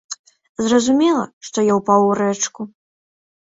Зразумела, 0.67 1.25
што 1.51 1.65
я 1.69 1.77
ўпаў 1.81 2.01
у 2.09 2.11
рэчку. 2.23 2.61